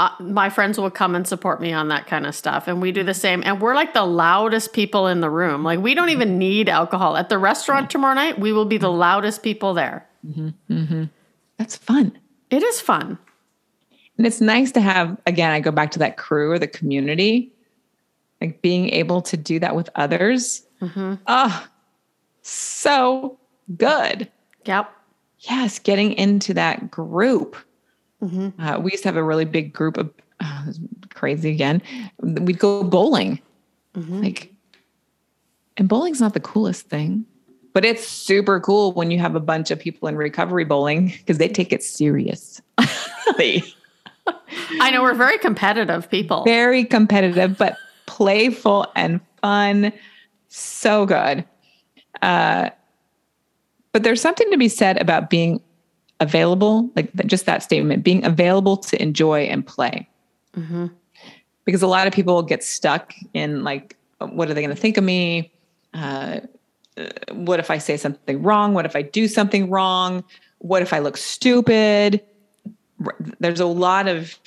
[0.00, 2.90] uh, my friends will come and support me on that kind of stuff and we
[2.90, 6.08] do the same and we're like the loudest people in the room like we don't
[6.08, 10.08] even need alcohol at the restaurant tomorrow night we will be the loudest people there
[10.26, 10.48] mm-hmm.
[10.72, 11.04] Mm-hmm.
[11.60, 12.18] That's fun.
[12.48, 13.18] It is fun.
[14.16, 17.52] And it's nice to have, again, I go back to that crew or the community,
[18.40, 20.66] like being able to do that with others.
[20.80, 21.16] Mm-hmm.
[21.26, 21.66] Oh,
[22.40, 23.38] so
[23.76, 24.30] good.
[24.64, 24.90] Yep.
[25.40, 27.56] Yes, getting into that group.
[28.22, 28.58] Mm-hmm.
[28.58, 30.72] Uh, we used to have a really big group of uh,
[31.12, 31.82] crazy again.
[32.22, 33.38] We'd go bowling.
[33.94, 34.22] Mm-hmm.
[34.22, 34.54] Like,
[35.76, 37.26] and bowling's not the coolest thing.
[37.72, 41.38] But it's super cool when you have a bunch of people in recovery bowling because
[41.38, 42.60] they take it serious.
[44.80, 46.44] I know we're very competitive people.
[46.44, 49.92] Very competitive, but playful and fun.
[50.48, 51.44] So good.
[52.22, 52.70] Uh,
[53.92, 55.60] but there's something to be said about being
[56.20, 60.08] available, like just that statement, being available to enjoy and play.
[60.56, 60.86] Mm-hmm.
[61.64, 64.96] Because a lot of people get stuck in like, what are they going to think
[64.96, 65.52] of me?
[65.94, 66.40] Uh,
[67.32, 68.74] what if I say something wrong?
[68.74, 70.24] What if I do something wrong?
[70.58, 72.22] What if I look stupid?
[73.38, 74.38] There's a lot of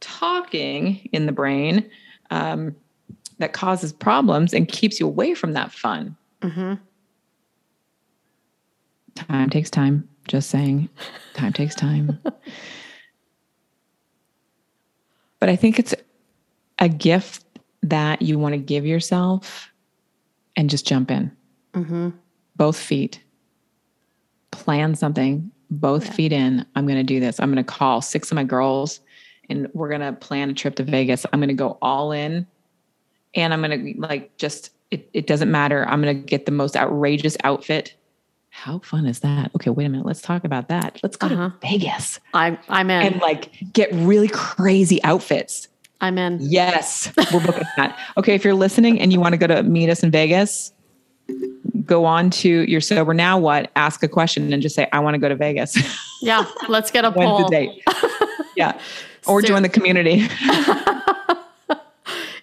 [0.00, 1.88] talking in the brain
[2.30, 2.76] um,
[3.38, 6.16] that causes problems and keeps you away from that fun.
[6.42, 6.74] Mm-hmm.
[9.14, 10.08] Time takes time.
[10.26, 10.88] Just saying,
[11.34, 12.18] time takes time.
[15.40, 15.94] but I think it's
[16.78, 17.44] a gift
[17.82, 19.72] that you want to give yourself
[20.56, 21.30] and just jump in.
[21.84, 22.08] Mm-hmm.
[22.56, 23.22] Both feet.
[24.50, 26.12] plan something, both Yeah.
[26.12, 26.66] feet in.
[26.74, 27.38] I'm going to do this.
[27.38, 29.00] I'm going to call six of my girls
[29.50, 31.24] and we're going to plan a trip to Vegas.
[31.32, 32.46] I'm going to go all in
[33.34, 35.86] and I'm going to like just, it, it doesn't matter.
[35.88, 37.94] I'm going to get the most outrageous outfit.
[38.50, 39.50] How fun is that?
[39.54, 40.06] Okay, wait a minute.
[40.06, 40.98] Let's talk about that.
[41.02, 41.50] Let's go Uh-huh.
[41.50, 43.02] to Vegas I'm I'm in.
[43.12, 45.68] and like get really crazy outfits.
[46.00, 46.38] I'm in.
[46.40, 47.98] Yes, we're booking that.
[48.16, 50.72] Okay, if you're listening and you want to go to meet us in Vegas,
[51.84, 55.14] go on to your sober now what, ask a question and just say, I want
[55.14, 55.76] to go to Vegas.
[56.22, 57.44] Yeah, let's get a poll.
[57.44, 57.82] the date?
[58.56, 58.76] Yeah.
[59.26, 60.26] Or join the community.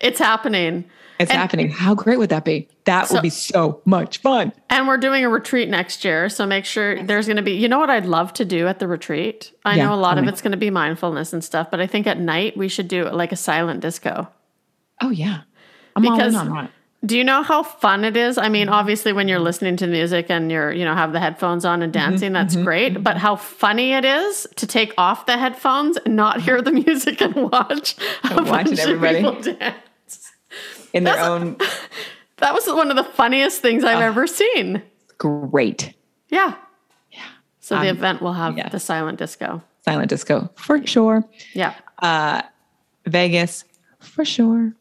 [0.02, 0.86] It's happening.
[1.20, 1.70] It's And- happening.
[1.72, 2.68] How great would that be?
[2.84, 4.52] That So- would be so much fun.
[4.70, 6.30] And we're doing a retreat next year.
[6.30, 8.80] So make sure there's going to be, you know what I'd love to do at
[8.80, 9.52] the retreat?
[9.66, 11.88] I Yeah, know a lot of it's going to be mindfulness and stuff, but I
[11.88, 14.28] think at night we should do like a silent disco.
[15.02, 15.42] Oh yeah.
[15.96, 16.72] I'm all in on that.
[17.06, 18.38] Do you know how fun it is?
[18.38, 21.64] I mean, obviously when you're listening to music and you're, you know, have the headphones
[21.64, 23.04] on and Mm-hmm, dancing, that's great.
[23.04, 27.22] But how funny it is to take off the headphones and not hear the music
[27.22, 29.18] and watch a bunch of everybody.
[29.18, 30.32] people dance.
[30.94, 31.58] In their That's- own
[32.38, 34.82] That was one of the funniest things I've ever seen.
[35.18, 35.94] great
[36.30, 36.56] Yeah.
[37.12, 37.20] Yeah.
[37.60, 38.68] So the Um, event will have yeah.
[38.70, 39.62] the silent disco.
[39.84, 41.24] silent disco for sure.
[41.54, 41.76] Yeah.
[42.02, 42.42] Uh
[43.06, 43.64] Vegas
[44.00, 44.74] for sure.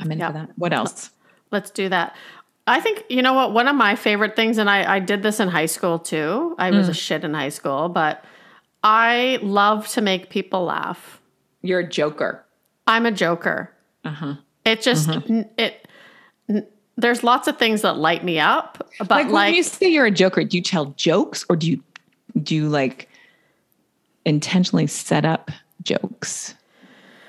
[0.00, 0.28] I'm in Yeah.
[0.28, 0.50] for that.
[0.56, 1.10] What else?
[1.50, 2.14] Let's do that.
[2.66, 3.52] I think, you know what?
[3.52, 6.54] One of my favorite things, and I, I did this in high school too.
[6.58, 6.76] I Mm.
[6.78, 8.24] was a shit in high school, but
[8.82, 11.20] I love to make people laugh.
[11.62, 12.44] You're a joker.
[12.86, 13.70] I'm a joker.
[14.04, 14.34] Uh-huh.
[14.64, 15.86] It just, n- it,
[16.48, 19.88] n- there's lots of things that light me up, but like, like, when you say
[19.88, 21.82] you're a joker, do you tell jokes or do you
[22.42, 23.08] do you like
[24.24, 25.50] intentionally set up
[25.82, 26.54] jokes?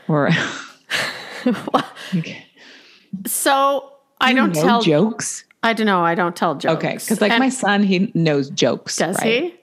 [0.08, 0.30] Or
[2.16, 2.46] Okay.
[3.26, 5.44] So I You don't tell, jokes.
[5.64, 6.02] I don't know.
[6.04, 6.84] I don't tell jokes.
[6.84, 8.98] Okay, because like And my son, he knows jokes.
[8.98, 9.44] does right?
[9.46, 9.56] he?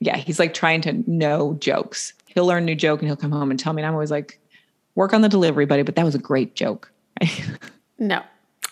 [0.00, 2.12] Yeah, he's like trying to know jokes.
[2.26, 3.80] He'll learn a new joke and he'll come home and tell me.
[3.82, 4.38] And I'm always like,
[4.94, 5.82] work on the delivery, buddy.
[5.82, 6.90] But that was a great joke.
[7.98, 8.22] No.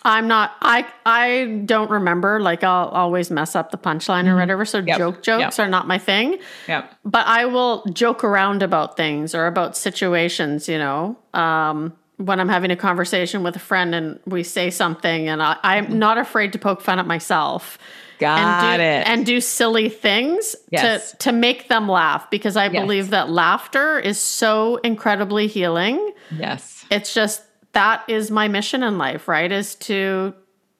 [0.03, 4.63] I'm not I I don't remember like I'll always mess up the punchline or whatever
[4.63, 4.87] so Mm-hmm.
[4.89, 4.97] Yep.
[4.99, 5.65] joke jokes Yep.
[5.65, 6.85] are not my thing yeah.
[7.03, 12.49] but I will joke around about things or about situations you know um when I'm
[12.49, 16.53] having a conversation with a friend and we say something and I, I'm not afraid
[16.53, 17.77] to poke fun at myself
[18.15, 18.21] Mm-hmm.
[18.21, 19.07] Got and do, it.
[19.07, 21.11] and do silly things Yes.
[21.11, 22.81] to to make them laugh because I Yes.
[22.81, 26.85] believe that laughter is so incredibly healing yes.
[26.89, 29.51] it's just that is my mission in life, right?
[29.51, 30.33] Is to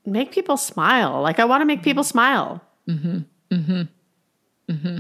[0.05, 1.21] make people smile.
[1.21, 1.83] Like I want to make mm-hmm.
[1.83, 2.61] people smile.
[2.87, 3.19] Mm-hmm.
[4.71, 4.97] Mm-hmm.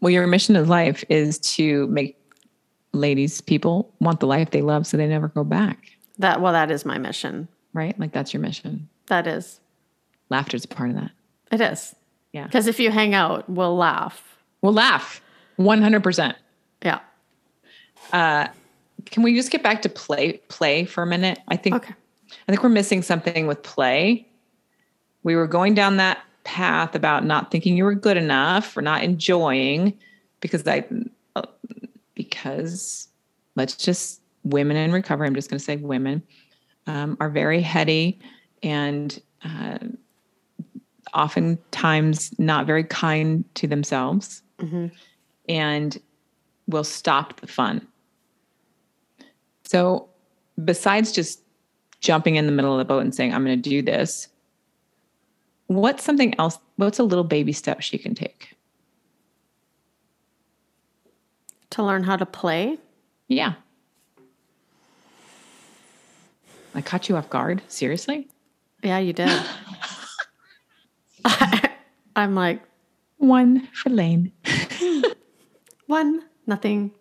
[0.00, 2.16] Well, your mission in life is to make
[2.96, 6.70] ladies, people want the life they love so they never go back, That well, that
[6.70, 7.48] is my mission.
[7.72, 7.98] right?
[7.98, 8.88] Like that's your mission.
[9.06, 9.60] That is.
[10.30, 11.10] Laughter's a part of that.
[11.52, 11.94] It is.
[12.32, 12.44] Yeah.
[12.44, 14.36] Because if you hang out, we'll laugh.
[14.62, 15.20] We'll laugh
[15.58, 16.34] 100%.
[16.82, 16.98] Yeah.
[18.12, 21.38] Can we just get back to play play for a minute?
[21.48, 21.94] I think Okay.
[22.48, 24.26] I think we're missing something with play.
[25.22, 29.02] We were going down that path about not thinking you were good enough or not
[29.02, 29.96] enjoying
[30.40, 30.84] because I
[31.36, 31.42] uh,
[32.16, 33.08] because
[33.54, 35.28] let's just women in recovery.
[35.28, 36.22] I'm just going to say women
[36.88, 38.18] um, are very heady
[38.62, 39.78] and uh,
[41.14, 44.42] oftentimes not very kind to themselves
[45.48, 45.98] and
[46.66, 47.86] will stop the fun.
[49.64, 50.08] So,
[50.64, 51.42] besides just
[52.00, 54.28] jumping in the middle of the boat and saying, I'm going to do this,
[55.66, 56.58] what's something else?
[56.76, 58.55] What's a little baby step she can take?
[61.70, 62.78] To learn how to play.
[63.28, 63.54] Yeah.
[66.74, 67.62] I caught you off guard.
[67.68, 68.28] Seriously?
[68.82, 69.30] Yeah, you did.
[72.16, 72.62] I'm like,
[73.18, 74.32] One for Lane.
[75.86, 76.92] one, nothing.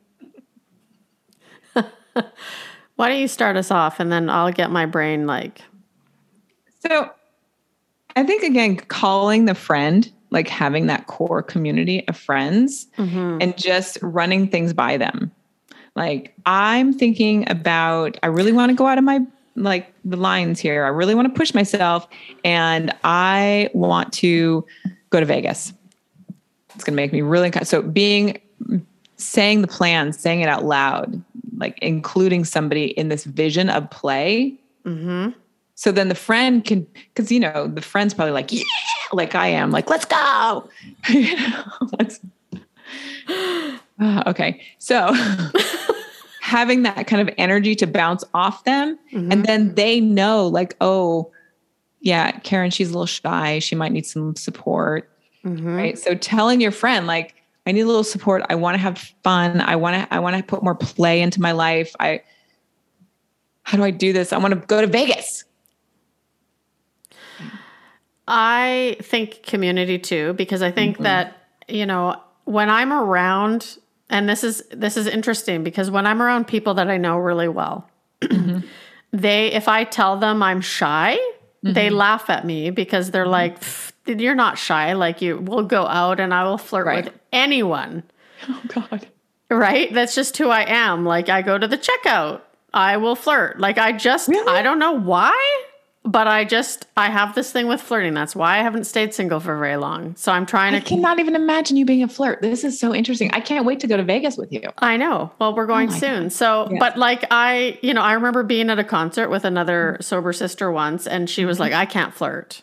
[2.95, 5.61] Why don't you start us off and then I'll get my brain like
[6.87, 7.11] So,
[8.15, 13.39] I think again, calling the friend, like having that core community of friends mm-hmm.
[13.41, 15.31] and just running things by them.
[15.95, 19.21] Like, I'm thinking about, I really want to go out of my
[19.55, 20.83] like the lines here.
[20.83, 22.05] I really want to push myself
[22.43, 24.65] and I want to
[25.09, 25.71] go to Vegas.
[26.75, 28.37] It's going to make me really so being
[29.15, 31.23] saying the plan, saying it out loud,
[31.55, 34.59] like including somebody in this vision of play.
[34.85, 35.29] Mm-hmm.
[35.75, 38.63] So then the friend can, because you know the friend's probably like, yeah,
[39.15, 40.69] like I am, like let's go.
[41.09, 41.63] you know,
[41.99, 42.19] let's.
[43.99, 45.13] Uh, okay, so
[46.41, 48.99] having that kind of energy to bounce off them,
[49.31, 51.31] and then they know, like, oh,
[52.01, 53.59] yeah, Karen, she's a little shy.
[53.59, 55.09] She might need some support.
[55.75, 55.97] right?
[55.97, 57.33] So telling your friend, like,
[57.65, 58.43] I need a little support.
[58.47, 59.59] I want to have fun.
[59.59, 61.95] I want to, I want to put more play into my life.
[61.99, 62.21] I,
[63.63, 64.31] how do I do this?
[64.31, 65.45] I want to go to Vegas.
[68.27, 71.03] I think community too, because I think mm-hmm.
[71.03, 73.77] that, you know, when I'm around,
[74.09, 77.47] and this is this is interesting because when I'm around people that I know really
[77.47, 77.89] well,
[78.21, 78.59] mm-hmm.
[79.11, 81.17] they if I tell them I'm shy,
[81.63, 81.95] they mm-hmm.
[81.95, 83.57] laugh at me because they're like,
[84.05, 84.93] you're not shy.
[84.93, 87.05] Like you will go out and I will flirt Right.
[87.05, 88.03] with anyone.
[88.47, 89.07] Oh God.
[89.49, 89.91] Right?
[89.91, 91.03] That's just who I am.
[91.03, 92.41] Like I go to the checkout.
[92.73, 93.59] I will flirt.
[93.59, 94.53] Like I just Really?
[94.53, 95.63] I don't know why,
[96.05, 98.13] but I just I have this thing with flirting.
[98.13, 100.15] That's why I haven't stayed single for very long.
[100.15, 102.41] So I'm trying I to cannot even imagine you being a flirt.
[102.43, 103.31] This is so interesting.
[103.33, 104.61] I can't wait to go to Vegas with you.
[104.77, 105.31] I know.
[105.39, 106.29] Well, we're going Oh soon.
[106.29, 106.77] So, Yeah.
[106.79, 110.71] but like I, you know, I remember being at a concert with another sober sister
[110.71, 111.81] once and she was like, mm-hmm.
[111.81, 112.61] I can't flirt.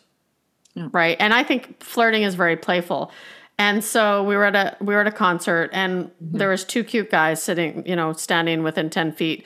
[0.75, 1.17] Right?
[1.19, 3.11] And I think flirting is very playful.
[3.59, 6.37] And so we were at a we were at a concert and mm-hmm.
[6.37, 9.45] there was two cute guys sitting, you know, standing within 10 feet.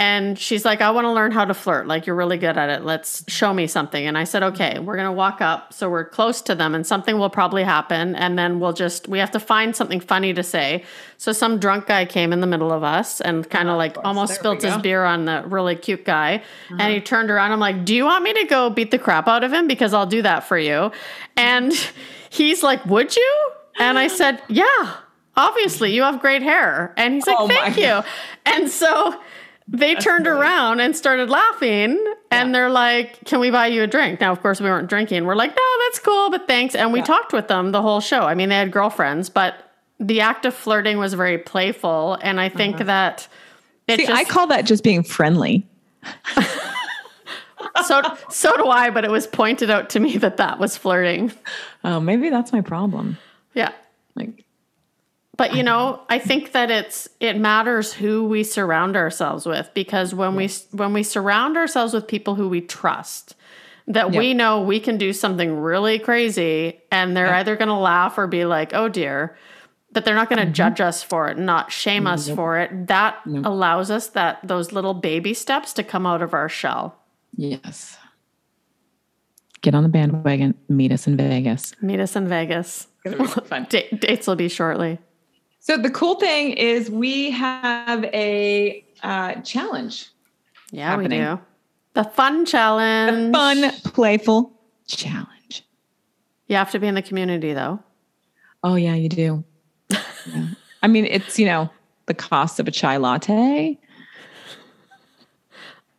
[0.00, 1.86] And she's like, I want to learn how to flirt.
[1.86, 2.86] Like, you're really good at it.
[2.86, 4.06] Let's show me something.
[4.06, 5.74] And I said, okay, we're going to walk up.
[5.74, 8.16] So we're close to them and something will probably happen.
[8.16, 10.84] And then we'll just, we have to find something funny to say.
[11.18, 14.30] So some drunk guy came in the middle of us and kind of like almost
[14.30, 16.44] There spilled his beer on the really cute guy.
[16.70, 17.52] And he turned around.
[17.52, 19.68] I'm like, do you want me to go beat the crap out of him?
[19.68, 20.92] Because I'll do that for you.
[21.36, 21.74] And
[22.30, 23.50] he's like, would you?
[23.78, 24.96] And I said, yeah,
[25.36, 26.94] obviously you have great hair.
[26.96, 28.02] And he's like, Oh thank you.
[28.46, 29.20] And so
[29.72, 34.20] they turned around and started laughing and they're like, Can we buy you a drink?
[34.20, 35.24] Now, of course, we weren't drinking.
[35.24, 36.74] We're like, No, that's cool, but thanks.
[36.74, 37.04] And we Yeah.
[37.04, 38.22] talked with them the whole show.
[38.22, 39.54] I mean, they had girlfriends, but
[40.00, 42.18] the act of flirting was very playful.
[42.20, 42.84] And I think uh-huh.
[42.84, 43.28] that
[43.86, 45.66] it See, just, I call that just being friendly.
[47.86, 51.32] so, so do I, but it was pointed out to me that that was flirting.
[51.84, 53.18] Oh, maybe that's my problem.
[53.54, 53.72] Yeah.
[54.16, 54.44] Like,
[55.40, 60.14] But you know, I think that it's it matters who we surround ourselves with because
[60.14, 63.36] when we when we surround ourselves with people who we trust,
[63.86, 68.18] that we know we can do something really crazy and they're either going to laugh
[68.18, 69.34] or be like, "Oh dear,"
[69.92, 70.52] but they're not going to mm-hmm.
[70.52, 72.88] judge us for it, not shame us for it.
[72.88, 76.98] That allows us that those little baby steps to come out of our shell.
[77.34, 77.96] yes.
[79.62, 80.54] Get on the bandwagon.
[80.68, 81.74] Meet us in Vegas.
[81.80, 82.88] Meet us in Vegas.
[83.46, 83.66] fun.
[83.70, 84.98] Da- dates will be shortly.
[85.60, 90.08] So the cool thing is we have a uh, challenge.
[90.70, 91.20] Yeah, Happening.
[91.20, 91.40] we do.
[91.94, 93.32] The fun challenge.
[93.32, 94.52] The Fun, playful
[94.86, 95.64] challenge.
[96.46, 97.78] You have to be in the community though.
[98.62, 99.44] Oh yeah, you do.
[99.90, 100.48] Yeah.
[100.82, 101.70] I mean, it's you know
[102.06, 103.78] the cost of a chai latte,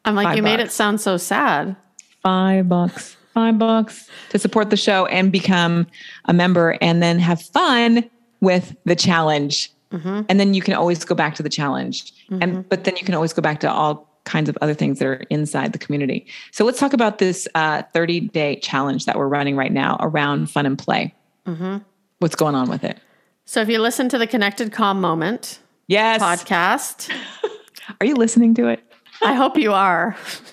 [0.06, 1.76] I'm like, Five you made it sound so sad.
[2.22, 5.88] five bucks, five bucks to support the show and become
[6.26, 8.10] a member, and then have fun
[8.42, 9.72] with the challenge.
[9.92, 10.22] Mm-hmm.
[10.30, 12.62] And then you can always go back to the challenge, and mm-hmm.
[12.62, 15.24] but then you can always go back to all kinds of other things that are
[15.30, 16.26] inside the community.
[16.52, 20.50] So let's talk about this uh, 30 day challenge that we're running right now around
[20.50, 21.14] fun and play.
[21.46, 21.78] Mm-hmm.
[22.20, 23.00] What's going on with it?
[23.46, 26.22] So if you listen to the Connected Calm Moment Yes.
[26.22, 27.12] podcast,
[28.00, 28.82] Are you listening to it?
[29.22, 30.16] I hope you are.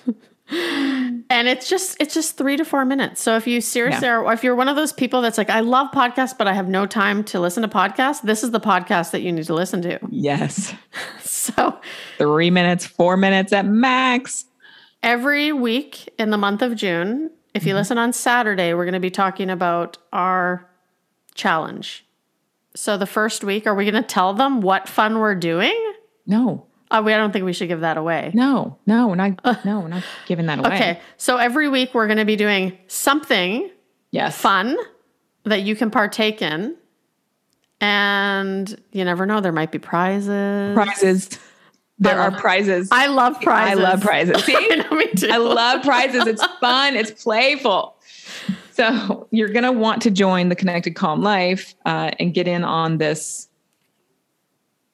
[1.39, 3.21] and it's just it's just three to four minutes.
[3.21, 4.15] So if you seriously yeah.
[4.15, 6.67] are if you're one of those people that's like, I love podcasts, but I have
[6.67, 9.81] no time to listen to podcasts, this is the podcast that you need to listen
[9.83, 9.99] to.
[10.09, 10.73] Yes.
[11.49, 11.79] So
[12.17, 14.45] Three minutes, four minutes at max.
[15.01, 17.77] every week in the month of June, if you mm-hmm.
[17.77, 20.69] listen on Saturday, we're going to be talking about our
[21.33, 22.05] challenge.
[22.75, 25.75] So the first week, are we going to tell them what fun we're doing?
[26.27, 28.31] No, Uh, we, I don't think we should give that away.
[28.33, 29.39] no, no, we're not.
[29.65, 30.75] No, we're not giving that away.
[30.75, 30.99] Okay.
[31.17, 33.69] So every week we're going to be doing something
[34.11, 34.35] Yes.
[34.37, 34.75] fun
[35.43, 36.75] that you can partake in.
[37.81, 40.73] And you never know, there might be prizes.
[40.73, 41.29] Prizes.
[41.97, 42.89] There are prizes.
[42.91, 43.79] I love prizes.
[43.79, 44.43] I love prizes.
[44.45, 44.55] See?
[44.55, 45.29] I know, me too.
[45.29, 46.27] I love prizes.
[46.27, 46.95] It's fun.
[46.95, 47.95] It's playful.
[48.71, 52.63] So you're going to want to join the Connected Calm Life uh, and get in
[52.63, 53.48] on this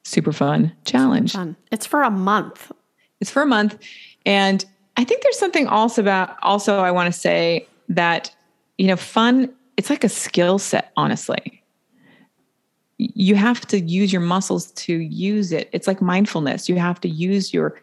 [0.05, 1.33] super fun challenge.
[1.33, 1.55] fun.
[1.71, 2.71] It's for a month.
[3.19, 3.77] It's for a month.
[4.25, 4.63] And
[4.97, 8.33] I think there's something also about, also, I want to say that,
[8.77, 11.61] you know, fun, it's like a skill set, honestly.
[12.97, 15.69] You have to use your muscles to use it.
[15.73, 16.69] It's like mindfulness.
[16.69, 17.81] You have to use your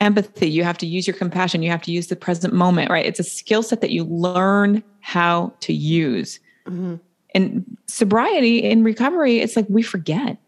[0.00, 0.48] empathy.
[0.48, 1.62] You have to use your compassion.
[1.62, 3.04] You have to use the present moment, right?
[3.04, 6.40] It's a skill set that you learn how to use.
[6.66, 6.96] Mm-hmm.
[7.34, 10.38] And sobriety in recovery, it's like we forget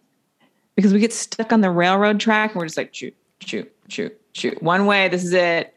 [0.76, 4.18] because we get stuck on the railroad track and we're just like shoot shoot shoot
[4.32, 5.74] shoot one way this is it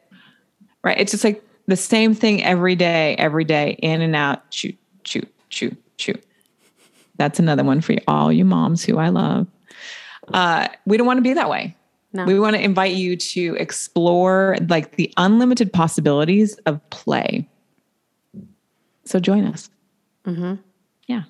[0.83, 4.77] right it's just like the same thing every day every day in and out shoot
[5.03, 6.23] shoot shoot shoot
[7.17, 9.47] That's another one for all you moms who I love.
[10.33, 11.75] Uh, we don't want to be that way.
[12.13, 12.25] No.
[12.25, 17.47] We want to invite you to explore like the unlimited possibilities of play.
[19.05, 19.69] So join us.
[20.25, 20.55] Mm-hmm.
[21.07, 21.23] Yeah.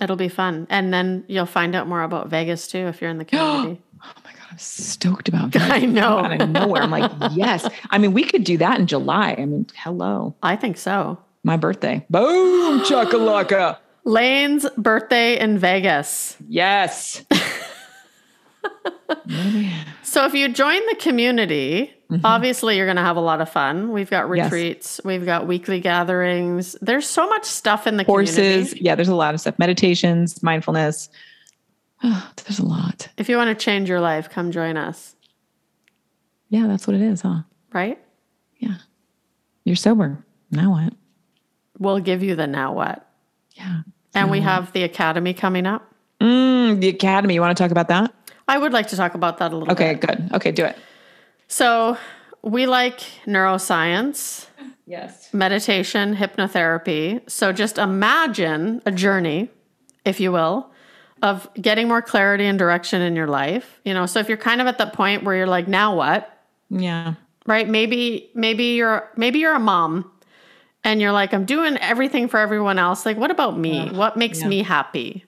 [0.00, 0.66] It'll be fun.
[0.70, 3.82] And then you'll find out more about Vegas too if you're in the community.
[4.02, 5.70] Oh my God, I'm stoked about that.
[5.70, 6.18] I know.
[6.18, 6.82] Out of nowhere.
[6.82, 7.68] I'm like, yes.
[7.90, 9.34] I mean, we could do that in July.
[9.38, 10.34] I mean, hello.
[10.42, 11.18] I think so.
[11.44, 12.04] My birthday.
[12.10, 13.78] Boom, chakalaka.
[14.04, 16.36] Lane's birthday in Vegas.
[16.48, 17.24] Yes.
[20.02, 21.92] So if you join the community,
[22.24, 23.92] obviously you're going to have a lot of fun.
[23.92, 24.34] We've got Mm-hmm.
[24.36, 24.44] Yes.
[24.52, 26.76] retreats, we've got weekly gatherings.
[26.80, 28.36] There's so much stuff in the Horses.
[28.36, 28.80] community.
[28.80, 29.58] Yeah, there's a lot of stuff.
[29.58, 31.08] Meditations, mindfulness.
[32.02, 33.08] Oh, there's a lot.
[33.18, 35.14] If you want to change your life, come join us,
[36.48, 37.42] Yeah, that's what it is, huh?
[37.72, 37.98] right?
[38.58, 38.76] Yeah.
[39.64, 40.24] You're sober.
[40.50, 40.94] Now what?
[41.78, 43.06] We'll give you the now what.
[43.52, 43.82] Yeah.
[44.14, 45.92] And we have the academy coming up.
[46.20, 47.34] Mm, the academy.
[47.34, 48.12] You want to talk about that?
[48.48, 50.04] I would like to talk about that a little Okay, bit.
[50.04, 50.34] Okay, good.
[50.34, 50.76] Okay, do it.
[51.48, 51.96] So,
[52.42, 54.46] we like neuroscience,
[54.86, 55.32] Yes.
[55.32, 57.28] meditation, hypnotherapy.
[57.30, 59.50] So, just imagine a journey,
[60.04, 60.70] if you will,
[61.22, 63.80] of getting more clarity and direction in your life.
[63.84, 66.30] You know, so if you're kind of at that point where you're like, now what?
[66.70, 67.14] Yeah.
[67.46, 67.68] Right?
[67.68, 70.10] Maybe maybe you're maybe you're a mom
[70.84, 73.04] and you're like, I'm doing everything for everyone else.
[73.06, 73.88] Like, what about me?
[73.90, 74.48] what makes yeah.
[74.48, 75.24] me happy?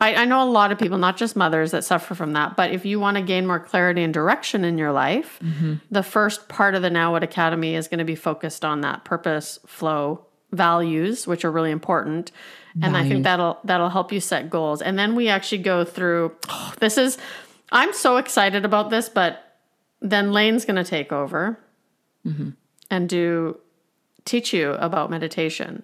[0.00, 2.56] I, I know a lot of people, not just mothers, that suffer from that.
[2.56, 5.74] But if you want to gain more clarity and direction in your life, mm-hmm.
[5.90, 9.04] the first part of the Now What Academy is going to be focused on that
[9.04, 12.32] purpose, flow, values, which are really important.
[12.82, 14.80] And I think that'll that'll help you set goals.
[14.80, 16.36] And then we actually go through.
[16.48, 17.18] Oh, this is,
[17.72, 19.58] I'm so excited about this, but
[20.00, 21.58] then Lane's going to take over
[22.24, 22.50] mm-hmm.
[22.90, 23.58] and do
[24.24, 25.82] teach you about meditation.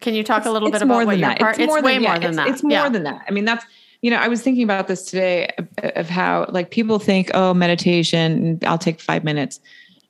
[0.00, 1.38] Can you talk a little bit it's about more what than your that.
[1.40, 1.58] part?
[1.58, 2.48] It's, more way than, more yeah, than it's, that.
[2.48, 2.88] It's more Yeah.
[2.88, 3.24] than that.
[3.28, 3.64] I mean, that's
[4.00, 7.52] you know, I was thinking about this today of, of how like people think, oh,
[7.52, 9.58] meditation, I'll take five minutes,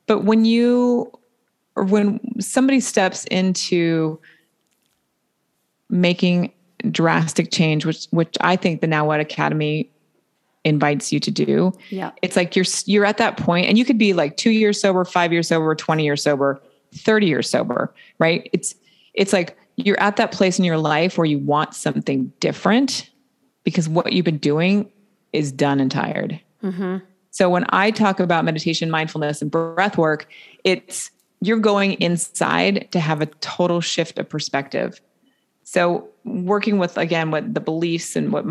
[0.07, 1.11] but when you
[1.75, 4.19] or when somebody steps into
[5.89, 6.53] making
[6.91, 9.91] drastic change, which which I think the Now What Academy
[10.65, 12.11] invites you to do, Yeah.
[12.21, 15.05] it's like you're you're at that point and you could be like 2 years sober,
[15.05, 16.61] 5 years sober, 20 years sober,
[16.95, 18.51] 30 years sober, right?
[18.53, 18.75] It's
[19.15, 23.09] it's like you're at that place in your life where you want something different
[23.63, 24.91] because what you've been doing
[25.33, 26.41] is done and tired.
[26.63, 26.97] Mm-hmm.
[27.31, 30.29] So when I talk about meditation, mindfulness, and breath work,
[30.65, 31.11] it's
[31.41, 35.01] you're going inside to have a total shift of perspective.
[35.63, 38.45] So working with again what the beliefs and what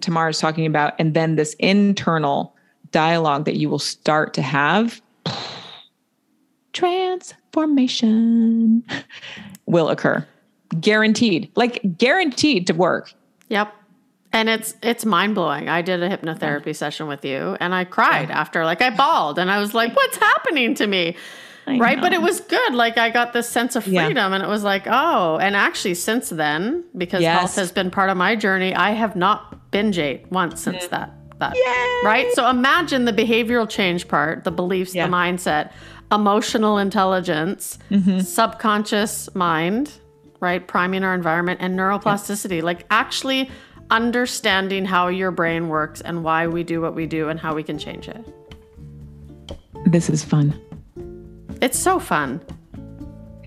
[0.00, 2.54] Tamara's talking about, and then this internal
[2.90, 5.00] dialogue that you will start to have,
[6.74, 8.84] transformation
[9.66, 10.26] will occur,
[10.80, 13.12] guaranteed, like guaranteed to work.
[13.48, 13.72] Yep.
[14.32, 15.68] And it's it's mind blowing.
[15.68, 19.50] I did a hypnotherapy session with you and I cried after like I bawled and
[19.50, 21.16] I was like, what's happening to me?
[21.66, 22.00] I right.
[22.00, 22.74] But it was good.
[22.74, 24.04] Like I got this sense of Yeah.
[24.06, 27.38] freedom and it was like, oh, and actually since then, because Yes.
[27.38, 31.12] health has been part of my journey, I have not binge ate once since that.
[31.38, 32.06] That Yay!
[32.06, 32.26] right?
[32.32, 35.06] So imagine the behavioral change part, the beliefs, Yeah.
[35.06, 35.70] the mindset,
[36.12, 38.20] emotional intelligence, Mm-hmm.
[38.20, 39.92] subconscious mind,
[40.44, 40.66] right?
[40.66, 42.62] Priming our environment and neuroplasticity.
[42.62, 43.50] Like actually
[43.90, 47.62] understanding how your brain works and why we do what we do and how we
[47.62, 48.24] can change it.
[49.86, 50.58] This is fun.
[51.60, 52.40] It's so fun.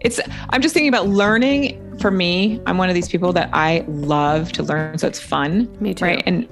[0.02, 0.20] it's
[0.52, 1.62] i'm just thinking about learning
[2.00, 5.68] for me i'm one of these people that i love to learn so it's fun
[5.82, 6.06] Me too.
[6.06, 6.48] right and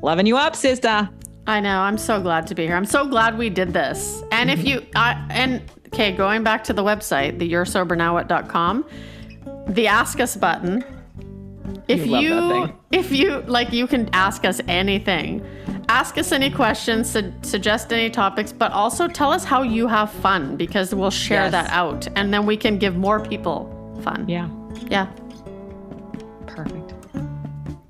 [0.00, 1.08] loving you up, sister.
[1.46, 1.80] I know.
[1.80, 2.76] I'm so glad to be here.
[2.76, 4.22] I'm so glad we did this.
[4.32, 8.14] And if you, I, and okay, going back to the website, the you're sober now
[9.68, 10.84] the ask us button.
[11.88, 15.44] If You you, if you like, you can ask us anything.
[15.88, 20.10] Ask us any questions, su- suggest any topics, but also tell us how you have
[20.10, 21.52] fun because we'll share Yes.
[21.52, 23.70] that out and then we can give more people
[24.02, 24.24] fun.
[24.28, 24.48] Yeah,
[24.88, 25.06] Yeah.
[26.46, 26.94] perfect.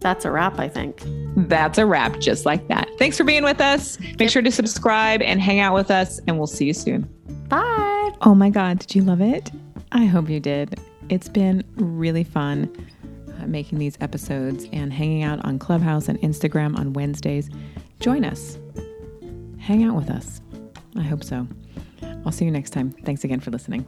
[0.01, 1.03] That's a wrap, I think.
[1.37, 2.89] That's a wrap, just like that.
[2.99, 3.99] Thanks for being with us.
[4.19, 7.09] Make sure to subscribe and hang out with us, and we'll see you soon.
[7.49, 8.11] Bye.
[8.21, 9.51] Oh my God, did you love it?
[9.93, 10.79] I hope you did.
[11.09, 12.71] It's been really fun
[13.41, 17.49] uh, making these episodes and hanging out on Clubhouse and Instagram on Wednesdays.
[18.01, 18.59] Join us,
[19.59, 20.41] hang out with us.
[20.97, 21.47] I hope so.
[22.25, 22.91] I'll see you next time.
[22.91, 23.87] Thanks again for listening.